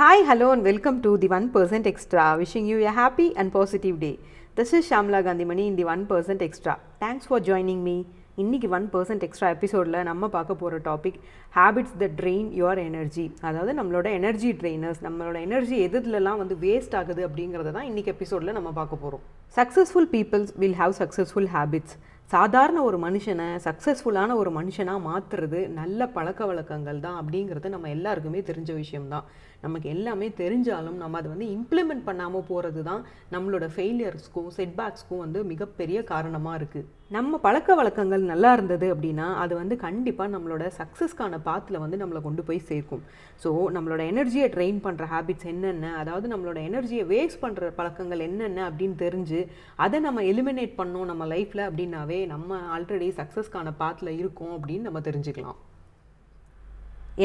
Hi, 0.00 0.22
hello, 0.24 0.52
and 0.52 0.62
welcome 0.62 1.02
to 1.02 1.18
the 1.18 1.28
1% 1.28 1.86
Extra. 1.86 2.34
Wishing 2.38 2.66
you 2.66 2.76
a 2.86 2.90
happy 2.90 3.36
and 3.36 3.52
positive 3.52 4.00
day. 4.00 4.18
This 4.54 4.72
is 4.72 4.88
Shamla 4.88 5.22
Gandhimani 5.22 5.66
in 5.66 5.76
the 5.76 5.82
1% 5.84 6.40
Extra. 6.40 6.78
Thanks 6.98 7.26
for 7.26 7.38
joining 7.40 7.84
me. 7.84 7.96
இன்னைக்கு 8.36 8.68
one 8.68 8.86
percent 8.92 9.24
extra 9.26 9.48
எபிசோடில் 9.48 9.96
நம்ம 10.04 10.28
பார்க்க 10.28 10.54
போகிற 10.54 10.76
topic 10.86 11.16
habits 11.52 11.96
that 12.02 12.06
drain 12.20 12.46
your 12.60 12.80
energy 12.84 13.24
அதாவது 13.48 13.72
நம்மளோட 13.78 14.06
energy 14.18 14.50
drainers 14.60 15.00
நம்மளோட 15.06 15.36
energy 15.48 15.76
எதுலலாம் 15.88 16.40
வந்து 16.42 16.56
வேஸ்ட் 16.64 16.94
ஆகுது 17.00 17.22
அப்படிங்கிறத 17.28 17.72
தான் 17.76 17.88
இன்றைக்கி 17.90 18.12
எபிசோடில் 18.14 18.56
நம்ம 18.58 18.72
பார்க்க 18.78 19.02
போகிறோம் 19.04 19.24
successful 19.58 20.08
peoples 20.16 20.52
will 20.62 20.78
have 20.82 20.94
successful 21.02 21.50
habits 21.56 21.96
சாதாரண 22.32 22.78
ஒரு 22.88 22.98
மனுஷனை 23.04 23.46
சக்ஸஸ்ஃபுல்லான 23.64 24.34
ஒரு 24.40 24.50
மனுஷனாக 24.56 25.00
மாற்றுறது 25.06 25.60
நல்ல 25.78 26.06
பழக்க 26.16 26.46
வழக்கங்கள் 26.50 27.00
தான் 27.06 27.16
அப்படிங்கிறது 27.20 27.72
நம்ம 27.74 27.88
எல்லாருக்குமே 27.88 28.40
தெரிஞ்ச 28.50 28.70
விஷயம்தான். 28.74 29.26
நமக்கு 29.64 29.88
எல்லாமே 29.94 30.28
தெரிஞ்சாலும் 30.42 31.00
நம்ம 31.02 31.18
அதை 31.20 31.30
வந்து 31.32 31.48
இம்ப்ளிமெண்ட் 31.56 32.06
பண்ணாமல் 32.08 32.46
போகிறது 32.50 32.82
தான் 32.90 33.02
நம்மளோட 33.34 33.66
ஃபெயிலியர்ஸ்க்கும் 33.74 34.50
செட்பேக்ஸ்க்கும் 34.58 35.24
வந்து 35.24 35.42
மிகப்பெரிய 35.52 36.00
காரணமாக 36.12 36.58
இருக்குது 36.60 36.88
நம்ம 37.14 37.38
பழக்க 37.44 37.74
வழக்கங்கள் 37.78 38.24
நல்லா 38.30 38.50
இருந்தது 38.56 38.86
அப்படின்னா 38.94 39.24
அது 39.44 39.52
வந்து 39.60 39.76
கண்டிப்பாக 39.84 40.30
நம்மளோட 40.34 40.64
சக்ஸஸ்க்கான 40.76 41.38
பாத்தில் 41.46 41.80
வந்து 41.84 41.96
நம்மளை 42.02 42.20
கொண்டு 42.26 42.42
போய் 42.48 42.60
சேர்க்கும். 42.68 43.02
ஸோ 43.42 43.48
நம்மளோட 43.76 44.02
எனர்ஜியை 44.12 44.46
ட்ரெயின் 44.54 44.78
பண்ணுற 44.84 45.06
ஹேபிட்ஸ் 45.12 45.48
என்னென்ன 45.52 45.90
அதாவது 46.02 46.28
நம்மளோட 46.32 46.60
எனர்ஜியை 46.68 47.04
வேஸ்ட் 47.12 47.42
பண்ணுற 47.44 47.70
பழக்கங்கள் 47.78 48.22
என்னென்ன 48.28 48.60
அப்படின்னு 48.68 48.96
தெரிஞ்சு 49.04 49.40
அதை 49.86 50.00
நம்ம 50.06 50.22
எலிமினேட் 50.32 50.78
பண்ணோம் 50.80 51.10
நம்ம 51.10 51.26
லைஃப்பில் 51.34 51.66
அப்படின்னாவே 51.68 52.20
நம்ம 52.34 52.60
ஆல்ரெடி 52.76 53.10
சக்ஸஸ்க்கான 53.20 53.72
பாத்தில் 53.82 54.12
இருக்கோம் 54.20 54.54
அப்படின்னு 54.58 54.88
நம்ம 54.90 55.02
தெரிஞ்சுக்கலாம். 55.10 55.58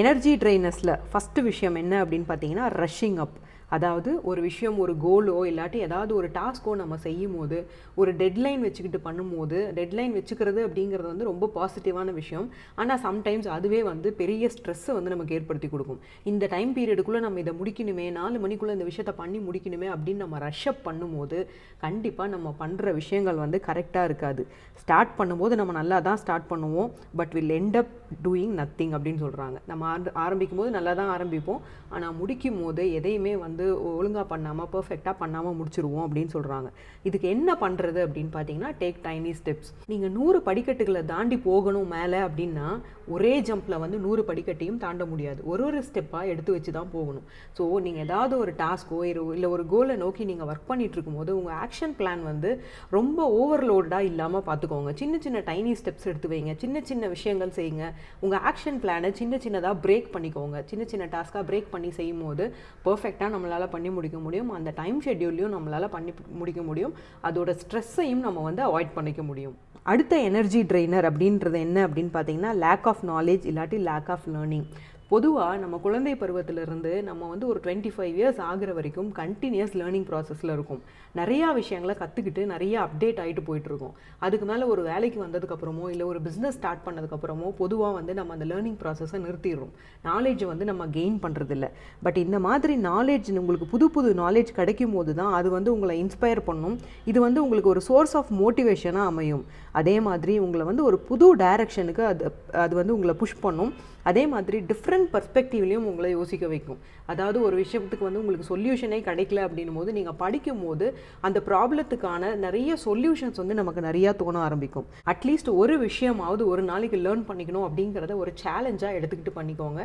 எனர்ஜி 0.02 0.34
ட்ரைனஸில் 0.44 0.96
ஃபஸ்ட்டு 1.12 1.48
விஷயம் 1.52 1.78
என்ன 1.84 2.04
அப்படின்னு 2.04 2.30
பார்த்தீங்கன்னா 2.32 2.68
ரஷ்ஷிங் 2.84 3.20
அப் 3.26 3.38
அதாவது 3.76 4.12
ஒரு 4.30 4.42
விஷயம் 4.48 4.78
ஒரு 4.84 4.94
கோலோ 5.06 5.38
இல்லாட்டி 5.52 5.80
ஏதாவது 5.88 6.12
ஒரு 6.20 6.28
டாஸ்க்கோ 6.38 6.74
நம்ம 6.82 6.98
செய்யும் 7.08 7.36
போது 7.38 7.58
ஒரு 8.02 8.12
டெட்லைன் 8.22 8.64
வச்சுக்கிட்டு 8.68 9.00
பண்ணும்போது 9.08 9.58
டெட்லைன் 9.78 10.16
வச்சுக்கிறது 10.18 10.60
அப்படிங்கிறது 10.68 11.10
வந்து 11.14 11.30
ரொம்ப 11.32 11.50
பாசிட்டிவான 11.58 12.14
விஷயம். 12.20 12.48
ஆனால் 12.82 13.02
சம்டைம்ஸ் 13.08 13.50
அதுவே 13.58 13.82
வந்து 13.92 14.12
பெரிய 14.22 14.50
ஸ்ட்ரெஸ்ஸை 14.56 14.94
வந்து 14.98 15.14
நமக்கு 15.16 15.36
ஏற்படுத்தி 15.38 15.70
கொடுக்கும். 15.74 16.00
இந்த 16.32 16.50
டைம் 16.56 16.74
பீரியடுக்குள்ளே 16.78 17.22
நம்ம 17.28 17.42
இதை 17.44 17.54
முடிக்கணுமே 17.62 18.08
நாலு 18.20 18.40
மணிக்குள்ளே 18.46 18.76
இந்த 18.78 18.88
விஷயத்தை 18.92 19.16
பண்ணி 19.22 19.42
முடிக்கணுமே 19.48 19.90
அப்படின்னு 19.96 20.24
நம்ம 20.26 20.40
ரஷ்அப் 20.48 20.82
பண்ணும்போது 20.88 21.40
கண்டிப்பாக 21.86 22.30
நம்ம 22.36 22.54
பண்ணுற 22.62 22.94
விஷயங்கள் 23.02 23.44
வந்து 23.44 23.60
கரெக்டாக 23.70 24.10
இருக்காது. 24.10 24.44
ஸ்டார்ட் 24.84 25.14
பண்ணும்போது 25.20 25.54
நம்ம 25.62 25.74
நல்லா 25.80 26.00
தான் 26.08 26.20
ஸ்டார்ட் 26.24 26.50
பண்ணுவோம் 26.54 26.90
but 27.20 27.34
will 27.38 27.56
end 27.60 27.78
up 27.82 27.94
doing 28.26 28.54
nothing 28.62 28.94
அப்படின்னு 28.98 29.24
சொல்கிறாங்க 29.26 29.58
நம்ம 29.72 29.92
ஆரம்பிக்கும் 30.26 30.62
போது 30.62 30.72
நல்லா 30.78 30.94
தான் 31.00 31.12
ஆரம்பிப்போம். 31.16 31.62
ஆனால் 31.96 32.16
முடிக்கும் 32.22 32.60
போது 32.62 32.84
எதையுமே 33.00 33.34
வந்து 33.46 33.65
ஒழுங்காக 33.92 34.26
பண்ணாமல் 34.34 34.70
பர்ஃபெக்டாக 34.74 35.16
பண்ணாமல் 35.22 35.58
முடிச்சிருவோம் 35.60 36.06
அப்படின்னு 36.08 36.34
சொல்கிறாங்க 36.36 36.70
இதுக்கு 37.10 37.28
என்ன 37.36 37.58
பண்ணுறது 37.64 38.00
அப்படின்னு 38.06 38.32
பார்த்தீங்கன்னா 38.36 38.72
டேக் 38.82 39.00
டைனி 39.08 39.32
ஸ்டெப்ஸ் 39.40 39.72
நீங்கள் 39.92 40.14
நூறு 40.18 40.40
படிக்கட்டுகளை 40.48 41.04
தாண்டி 41.14 41.38
போகணும் 41.50 41.92
மேலே 41.96 42.20
அப்படின்னா 42.28 42.68
ஒரே 43.16 43.34
ஜம்பில் 43.48 43.82
வந்து 43.84 43.98
நூறு 44.06 44.22
படிக்கட்டையும் 44.30 44.80
தாண்ட 44.84 45.04
முடியாது. 45.10 45.40
ஒரு 45.52 45.64
ஒரு 45.66 45.80
ஸ்டெப்பாக 45.88 46.32
எடுத்து 46.32 46.52
வச்சு 46.56 46.72
தான் 46.78 46.92
போகணும். 46.94 47.26
ஸோ 47.58 47.64
நீங்கள் 47.86 48.06
ஏதாவது 48.06 48.34
ஒரு 48.44 48.52
டாஸ்க்கோ 48.62 49.00
இல்லை 49.10 49.50
ஒரு 49.56 49.64
கோலை 49.74 49.96
நோக்கி 50.04 50.24
நீங்கள் 50.30 50.48
ஒர்க் 50.52 50.70
பண்ணிட்டு 50.72 50.96
இருக்கும்போது 50.98 51.32
உங்கள் 51.40 51.58
ஆக்ஷன் 51.66 51.96
பிளான் 52.00 52.24
வந்து 52.32 52.52
ரொம்ப 52.98 53.28
ஓவர்லோடாக 53.42 54.10
இல்லாமல் 54.12 54.46
பார்த்துக்கோங்க 54.50 54.94
சின்ன 55.02 55.20
சின்ன 55.26 55.44
டைனி 55.50 55.74
ஸ்டெப்ஸ் 55.82 56.10
எடுத்து 56.12 56.32
வைங்க. 56.34 56.56
சின்ன 56.64 56.82
சின்ன 56.90 57.08
விஷயங்கள் 57.16 57.56
செய்யுங்க. 57.60 57.86
உங்கள் 58.26 58.44
ஆக்ஷன் 58.52 58.80
பிளானை 58.86 59.12
சின்ன 59.22 59.40
சின்னதாக 59.46 59.76
பிரேக் 59.86 60.10
பண்ணிக்கோங்க. 60.16 60.58
சின்ன 60.72 60.84
சின்ன 60.94 61.06
டாஸ்க்காக 61.16 61.44
பிரேக் 61.52 61.72
பண்ணி 61.76 61.92
செய்யும் 62.00 62.24
போது 62.26 62.46
பர்ஃபெக்டாக 62.88 63.30
நம்மளால் 63.46 63.70
பண்ணி 63.70 63.90
முடிக்க 63.90 64.18
முடியும். 64.18 64.50
அந்த 64.50 64.74
டைம் 64.76 65.02
ஷெட்யூல்லையும் 65.06 65.56
நம்மளால் 65.56 65.88
பண்ணி 65.88 66.14
முடிக்க 66.32 66.62
முடியும். 66.62 66.94
அதோட 67.24 67.58
ஸ்ட்ரெஸ்ஸையும் 67.64 68.26
நம்ம 68.28 68.42
வந்து 68.42 68.64
அவாய்ட் 68.68 68.94
பண்ணிக்க 68.94 69.24
முடியும். 69.24 69.56
அடுத்த 69.84 70.20
எனர்ஜி 70.20 70.64
ட்ரெயினர் 70.64 71.08
அப்படின்றது 71.10 71.54
என்ன 71.54 71.88
அப்படின்னு 71.88 72.10
பார்த்தீங்கன்னா 72.14 72.54
லேக் 72.56 72.88
ஆஃப் 72.92 73.04
நாலேஜ் 73.08 73.44
இல்லாட்டி 73.52 73.80
லேக் 73.90 74.10
ஆஃப் 74.10 74.28
லேர்னிங் 74.34 74.64
பொதுவாக 75.12 75.58
நம்ம 75.64 75.76
குழந்தை 75.84 76.12
பருவத்திலிருந்து 76.22 76.92
நம்ம 77.08 77.28
வந்து 77.32 77.46
ஒரு 77.52 77.60
டுவெண்ட்டி 77.66 77.90
ஃபைவ் 77.96 78.16
இயர்ஸ் 78.20 78.40
ஆகிற 78.52 78.70
வரைக்கும் 78.78 79.10
கண்டினியூஸ் 79.20 79.76
லேர்னிங் 79.80 80.08
ப்ராசஸில் 80.08 80.52
இருக்கும். 80.54 80.80
நிறையா 81.20 81.48
விஷயங்களை 81.60 81.96
கற்றுக்கிட்டு 82.00 82.44
நிறைய 82.54 82.76
அப்டேட் 82.86 83.20
ஆகிட்டு 83.24 83.44
போயிட்டுருக்கோம். 83.50 83.94
அதுக்கு 84.26 84.46
மேலே 84.52 84.64
ஒரு 84.74 84.82
வேலைக்கு 84.90 85.20
வந்ததுக்கப்புறமோ 85.26 85.86
இல்லை 85.94 86.06
ஒரு 86.12 86.22
பிஸ்னஸ் 86.28 86.58
ஸ்டார்ட் 86.60 86.84
பண்ணதுக்கப்புறமோ 86.88 87.50
பொதுவாக 87.62 87.94
வந்து 88.00 88.16
நம்ம 88.20 88.34
அந்த 88.38 88.48
லேர்னிங் 88.52 88.80
ப்ராசஸை 88.82 89.20
நிறுத்திடுறோம். 89.28 89.74
நாலேஜை 90.10 90.48
வந்து 90.54 90.68
நம்ம 90.72 90.88
கெயின் 90.98 91.20
பண்ணுறதில்ல 91.26 91.70
பட் 92.08 92.20
இந்த 92.26 92.40
மாதிரி 92.48 92.76
நாலேஜ் 92.90 93.32
உங்களுக்கு 93.44 93.70
புது 93.76 93.88
புது 93.98 94.12
நாலேஜ் 94.24 94.52
கிடைக்கும் 94.60 94.96
போது 94.98 95.14
தான் 95.22 95.34
அது 95.40 95.50
வந்து 95.58 95.72
உங்களை 95.78 95.96
இன்ஸ்பயர் 96.06 96.46
பண்ணும். 96.52 96.78
இது 97.12 97.20
வந்து 97.28 97.44
உங்களுக்கு 97.46 97.74
ஒரு 97.76 97.84
சோர்ஸ் 97.92 98.16
ஆஃப் 98.22 98.32
மோட்டிவேஷனாக 98.44 99.12
அமையும். 99.14 99.46
அதே 99.82 99.98
மாதிரி 100.10 100.36
உங்களை 100.48 100.66
வந்து 100.74 100.86
ஒரு 100.90 101.00
புது 101.12 101.28
டைரக்ஷனுக்கு 101.46 102.06
அது 102.14 102.32
அது 102.66 102.74
வந்து 102.82 102.96
உங்களை 102.98 103.16
புஷ் 103.22 103.42
பண்ணும். 103.48 103.74
அதே 104.10 104.24
மாதிரி 104.32 104.58
டிஃப்ரெண்ட் 104.70 104.94
பர்ஸ்பெக்டிவ்லேயும் 105.14 105.88
உங்களை 105.92 106.10
யோசிக்க 106.18 106.46
வைக்கும். 106.54 106.80
அதாவது 107.12 107.38
ஒரு 107.48 107.56
விஷயத்துக்கு 107.64 108.08
வந்து 108.08 108.22
உங்களுக்கு 108.22 108.50
சொல்யூஷனே 108.52 109.00
கிடைக்கல 109.08 109.40
அப்படின்னும் 109.48 109.80
போது 109.80 109.92
நீங்கள் 109.98 110.18
படிக்கும் 110.24 110.64
போது 110.66 110.86
அந்த 111.28 111.40
ப்ராப்ளத்துக்கான 111.50 112.34
நிறைய 112.46 112.78
சொல்யூஷன்ஸ் 112.86 113.42
வந்து 113.42 113.60
நமக்கு 113.62 113.82
நிறையா 113.90 114.12
தோண 114.22 114.40
ஆரம்பிக்கும். 114.48 114.88
அட்லீஸ்ட் 115.14 115.52
ஒரு 115.62 115.76
விஷயமாவது 115.88 116.46
ஒரு 116.52 116.64
நாளைக்கு 116.72 117.00
லேர்ன் 117.06 117.26
பண்ணிக்கணும் 117.30 117.66
அப்படிங்கிறத 117.68 118.16
ஒரு 118.24 118.34
சேலஞ்சாக 118.44 118.98
எடுத்துக்கிட்டு 119.00 119.38
பண்ணிக்கோங்க. 119.40 119.82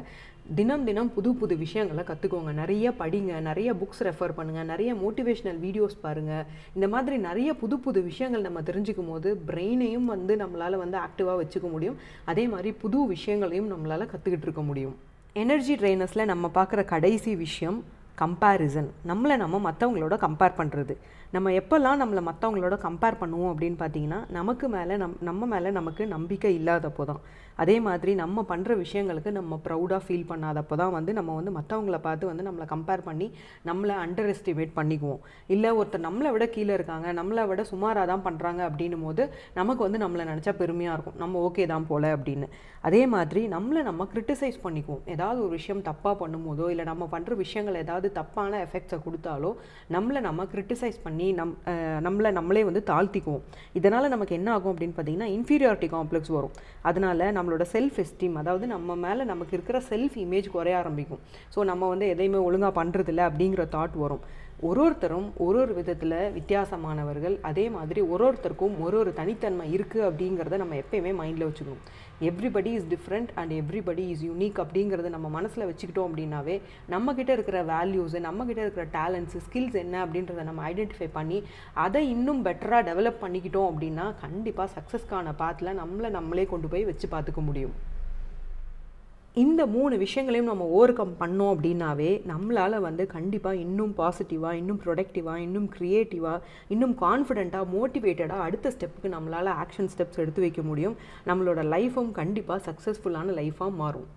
தினம் 0.59 0.85
தினம் 0.89 1.11
புது 1.17 1.31
புது 1.41 1.55
விஷயங்களை 1.65 2.05
கற்றுக்கோங்க 2.07 2.53
நிறைய 2.61 2.93
படிங்க 3.01 3.41
நிறைய 3.49 3.75
புக்ஸ் 3.81 4.03
ரெஃபர் 4.09 4.37
பண்ணுங்கள் 4.39 4.71
நிறைய 4.73 4.91
மோட்டிவேஷ்னல் 5.03 5.61
வீடியோஸ் 5.67 6.01
பாருங்கள் 6.05 6.47
இந்த 6.77 6.89
மாதிரி 6.95 7.19
நிறைய 7.29 7.51
புது 7.63 7.79
புது 7.85 8.03
விஷயங்கள் 8.09 8.47
நம்ம 8.49 8.63
தெரிஞ்சுக்கும் 8.71 9.13
போது 9.13 9.29
பிரெயினையும் 9.51 10.09
வந்து 10.15 10.37
நம்மளால் 10.43 10.83
வந்து 10.85 10.99
ஆக்டிவாக 11.07 11.39
வச்சுக்க 11.43 11.69
முடியும். 11.77 12.01
அதே 12.33 12.47
மாதிரி 12.55 12.73
புது 12.83 13.01
விஷயங்களையும் 13.15 13.71
நம்மளால் 13.75 14.11
கற்றுக்கிட்டு 14.15 14.49
இருக்க 14.49 14.65
முடியும். 14.71 14.97
எனர்ஜி 15.37 15.75
ட்ரைனர்ஸில் 15.75 16.25
நம்ம 16.25 16.47
பார்க்குற 16.55 16.81
கடைசி 16.85 17.33
விஷயம் 17.37 17.77
கம்பேரிசன் 18.19 18.89
நம்மளை 19.07 19.35
நம்ம 19.37 19.61
மற்றவங்களோட 19.61 20.15
கம்பேர் 20.21 20.57
பண்ணுறது 20.57 20.95
நம்ம 21.31 21.51
எப்போல்லாம் 21.51 22.01
நம்மளை 22.01 22.23
மற்றவங்களோட 22.25 22.77
கம்பேர் 22.83 23.21
பண்ணுவோம் 23.21 23.53
அப்படின்னு 23.53 23.79
பார்த்தீங்கன்னா 23.81 24.19
நமக்கு 24.31 24.69
மேலே 24.69 24.95
நம் 24.97 25.15
நம்ம 25.21 25.47
மேலே 25.47 25.71
நமக்கு 25.71 26.07
நம்பிக்கை 26.07 26.53
இல்லாதப்போ 26.59 27.05
தான் 27.05 27.21
அதே 27.63 27.77
மாதிரி 27.87 28.13
நம்ம 28.23 28.45
பண்ணுற 28.51 28.77
விஷயங்களுக்கு 28.83 29.31
நம்ம 29.39 29.59
ப்ரௌடாக 29.67 30.01
ஃபீல் 30.07 30.27
பண்ணாதப்போ 30.33 30.75
தான் 30.83 30.93
வந்து 30.97 31.13
நம்ம 31.19 31.35
வந்து 31.39 31.53
மற்றவங்கள 31.59 31.99
பார்த்து 32.07 32.31
வந்து 32.31 32.47
நம்மளை 32.49 32.67
கம்பேர் 32.75 33.03
பண்ணி 33.09 33.29
நம்மளை 33.71 33.95
அண்டர் 34.05 34.31
எஸ்டிமேட் 34.35 34.73
பண்ணிக்குவோம். 34.79 35.21
இல்லை 35.55 35.71
ஒருத்தர் 35.79 36.07
நம்மளை 36.09 36.31
விட 36.37 36.47
கீழே 36.57 36.73
இருக்காங்க 36.79 37.07
நம்மளை 37.21 37.45
விட 37.51 37.65
சுமாராக 37.73 38.07
தான் 38.13 38.25
பண்ணுறாங்க 38.29 38.61
அப்படின்னும் 38.69 39.07
போது 39.09 39.25
நமக்கு 39.61 39.83
வந்து 39.87 40.03
நம்மளை 40.05 40.27
நினச்சா 40.33 40.55
பெருமையாக 40.63 40.97
இருக்கும். 40.97 41.19
நம்ம 41.25 41.41
ஓகே 41.49 41.67
தான் 41.75 41.89
போல் 41.91 42.09
அப்படின்னு. 42.17 42.49
அதே 42.89 43.03
மாதிரி 43.15 43.43
நம்மளை 43.57 43.81
நம்ம 43.91 44.07
கிரிட்டிசைஸ் 44.13 44.59
பண்ணிக்குவோம். 44.65 45.03
ஏதாவது 45.15 45.39
ஒரு 45.47 45.53
விஷயம் 45.59 45.83
தப்பாக 45.89 46.15
பண்ணும்போதோ 46.23 46.67
இல்லை 46.75 46.85
நம்ம 46.91 47.09
பண்ணுற 47.15 47.37
விஷயங்கள் 47.43 47.81
ஏதாவது 47.85 48.09
தப்பான 48.19 48.61
எஃபெக்ட்ஸை 48.67 48.99
கொடுத்தாலோ 49.07 49.51
நம்மளை 49.97 50.21
நம்ம 50.29 50.47
கிரிட்டிசைஸ் 50.55 50.99
பண்ணி 51.07 51.27
நம் 51.41 51.55
நம்மளை 52.07 52.31
நம்மளே 52.39 52.63
வந்து 52.69 52.83
தாழ்த்திக்குவோம். 52.93 53.45
இதனால் 53.81 54.13
நமக்கு 54.15 54.37
என்ன 54.39 54.49
ஆகும் 54.57 54.73
அப்படின்னு 54.75 54.97
பார்த்தீங்கன்னா 54.97 55.31
இன்ஃபீரியாரிட்டி 55.37 55.91
காம்ப்ளெக்ஸ் 55.97 56.33
வரும். 56.39 56.57
அதனால் 56.89 57.25
நம்மளோட 57.51 57.65
செல்ஃப் 57.73 57.97
எஸ்டீம் 58.03 58.35
அதாவது 58.41 58.65
நம்ம 58.73 58.95
மேலே 59.05 59.23
நமக்கு 59.31 59.53
இருக்கிற 59.57 59.79
செல்ஃப் 59.89 60.17
இமேஜ் 60.25 60.49
குறைய 60.53 60.75
ஆரம்பிக்கும். 60.81 61.21
ஸோ 61.55 61.61
நம்ம 61.71 61.89
வந்து 61.93 62.07
எதையுமே 62.13 62.41
ஒழுங்காக 62.49 62.73
பண்ணுறதில்ல 62.79 63.23
அப்படிங்கிற 63.29 63.63
தாட் 63.75 63.97
வரும். 64.03 64.23
ஒரு 64.69 64.81
ஒருத்தரும் 64.85 65.29
ஒரு 65.45 65.59
ஒரு 65.63 65.73
விதத்தில் 65.77 66.15
வித்தியாசமானவர்கள். 66.35 67.37
அதே 67.51 67.65
மாதிரி 67.75 68.01
ஒரு 68.13 68.25
ஒருத்தருக்கும் 68.27 68.75
ஒரு 68.85 68.97
ஒரு 69.03 69.11
தனித்தன்மை 69.19 69.67
இருக்குது 69.77 70.05
அப்படிங்கிறத 70.09 70.57
நம்ம 70.63 70.75
எப்பயுமே 70.83 71.13
மைண்டில் 71.21 71.47
வச்சுக்கணும். 71.47 71.85
Everybody 72.29 72.73
is 72.79 72.89
different 72.93 73.31
and 73.41 73.53
everybody 73.61 74.05
is 74.15 74.25
unique 74.29 74.59
அப்படிங்கிறத 74.65 75.11
நம்ம 75.15 75.29
மனசில் 75.37 75.69
வச்சுக்கிட்டோம் 75.69 76.09
அப்படின்னாவே 76.09 76.57
நம்மக்கிட்ட 76.95 77.33
இருக்கிற 77.37 77.61
வேல்யூஸு 77.75 78.21
நம்மக்கிட்ட 78.29 78.63
இருக்கிற 78.67 78.87
டேலண்ட்ஸு 78.99 79.41
ஸ்கில்ஸ் 79.47 79.79
என்ன 79.85 79.97
அப்படின்றத 80.07 80.45
நம்ம 80.51 80.67
ஐடென்டிஃபை 80.73 81.09
பண்ணி 81.19 81.39
அதை 81.87 82.03
இன்னும் 82.15 82.43
பெட்டராக 82.49 82.89
டெவலப் 82.91 83.23
பண்ணிக்கிட்டோம் 83.25 83.71
அப்படின்னா 83.71 84.07
கண்டிப்பாக 84.25 84.69
சக்ஸஸ்க்கான 84.77 85.35
பாத்தில் 85.43 85.79
நம்மளை 85.83 86.11
நம்மளே 86.19 86.47
கொண்டு 86.53 86.71
போய் 86.75 86.91
வச்சு 86.91 87.09
பார்த்துக்க 87.17 87.43
முடியும். 87.51 87.77
இந்த 89.35 89.67
மூணு 89.67 89.95
விஷயங்களையும் 89.97 90.49
நம்ம 90.49 90.65
ஓவர் 90.77 90.93
கம் 90.93 91.13
பண்ணோம் 91.21 91.51
அப்படின்னாவே 91.55 92.09
நம்மளால் 92.31 92.75
வந்து 92.81 93.07
கண்டிப்பாக 93.07 93.61
இன்னும் 93.65 93.93
பாசிட்டிவாக 93.99 94.59
இன்னும் 94.61 94.81
ப்ரொடக்டிவாக 94.85 95.43
இன்னும் 95.45 95.69
க்ரியேட்டிவாக 95.75 96.41
இன்னும் 96.69 96.95
கான்ஃபிடெண்ட்டாக 97.03 97.71
மோட்டிவேட்டடாக 97.75 98.47
அடுத்த 98.47 98.73
ஸ்டெப்புக்கு 98.77 99.15
நம்மளால் 99.15 99.51
ஆக்ஷன் 99.63 99.91
ஸ்டெப்ஸ் 99.93 100.21
எடுத்து 100.25 100.41
வைக்க 100.41 100.63
முடியும். 100.63 100.97
நம்மளோட 101.27 101.63
லைஃப்பும் 101.75 102.11
கண்டிப்பாக 102.21 102.61
சக்ஸஸ்ஃபுல்லான 102.69 103.37
லைஃபாக 103.41 103.71
மாறும். 103.83 104.09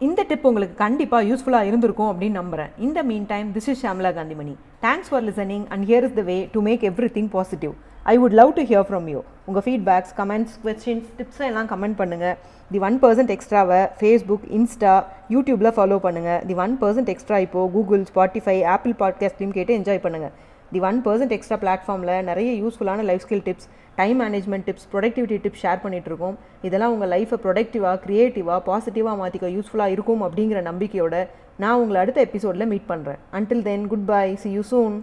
இந்த 0.00 0.20
டிப் 0.28 0.46
உங்களுக்கு 0.46 0.76
கண்டிப்பாக 0.84 1.28
யூஸ்ஃபுல்லாக 1.30 1.68
இருந்திருக்கும் 1.70 2.10
அப்படின்னு 2.12 2.40
நம்புகிறேன் 2.40 2.70
இந்த 2.86 2.98
meantime 3.26 3.50
this 3.56 3.68
is 3.72 3.82
Shamla 3.84 4.10
Kanthimani 4.16 4.54
thanks 4.86 5.10
for 5.10 5.24
listening 5.30 5.66
and 5.74 5.84
here 5.90 6.06
is 6.08 6.16
the 6.20 6.24
way 6.30 6.36
to 6.54 6.62
make 6.68 6.84
everything 7.18 7.32
positive 7.38 7.74
I 8.06 8.14
would 8.18 8.34
love 8.34 8.50
to 8.52 8.62
hear 8.62 8.86
from 8.86 9.04
you 9.08 9.18
உங்கள் 9.46 9.64
ஃபீட்பேக்ஸ் 9.66 10.12
கமெண்ட்ஸ் 10.16 10.54
கொஸ்டின்ஸ் 10.62 11.10
டிப்ஸை 11.18 11.44
எல்லாம் 11.46 11.68
கமெண்ட் 11.68 11.96
பண்ணுங்கள் 11.98 12.34
தி 12.70 12.78
ஒன் 12.78 12.96
பர்சன்ட் 13.02 13.30
எக்ஸ்ட்ராவை 13.30 13.80
Facebook 13.98 14.46
Insta 14.56 14.94
யூடியூப்பில் 15.30 15.74
follow 15.76 15.98
பண்ணுங்கள் 16.06 16.40
the 16.46 16.56
one 16.64 16.74
percent 16.80 17.10
extra 17.14 17.38
இப்போது 17.38 17.70
Google 17.74 18.02
Spotify 18.10 18.56
Apple 18.72 18.96
பாட்காஸ்ட்லையும் 19.02 19.54
கேட்டு 19.54 19.76
என்ஜாய் 19.78 20.02
பண்ணுங்கள் 20.04 20.34
தி 20.72 20.82
ஒன் 20.82 20.98
பர்சன்ட் 21.06 21.34
எக்ஸ்ட்ரா 21.36 21.56
பிளாட்ஃபார்மில் 21.62 22.14
நிறைய 22.24 22.50
யூஸ்ஃபுல்லான 22.60 23.04
life 23.04 23.24
skill 23.26 23.46
tips 23.46 23.68
time 23.96 24.18
management 24.20 24.66
tips 24.66 24.86
productivity 24.92 25.38
tips 25.38 25.62
share 25.64 25.82
பண்ணிகிட்ருக்கோம் 25.84 26.36
இதெல்லாம் 26.62 26.92
உங்கள் 26.92 27.10
லைஃப்பை 27.10 27.38
ப்ரொடக்டிவாக 27.44 27.96
க்ரியேட்டிவாக 28.04 28.60
பாசிட்டிவாக 28.68 29.16
மாற்றிக்க 29.18 29.54
யூஸ்ஃபுல்லாக 29.56 29.94
இருக்கும் 29.96 30.22
அப்படிங்கிற 30.22 30.60
நம்பிக்கையோட 30.70 31.16
நான் 31.58 31.80
உங்களை 31.80 31.98
அடுத்த 32.00 32.20
எபிசோடில் 32.20 32.70
மீட் 32.70 32.88
பண்ணுறேன் 32.88 33.20
until 33.32 33.62
then 33.62 33.84
goodbye 34.10 34.24
see 34.36 34.50
you 34.50 34.64
soon 34.70 34.96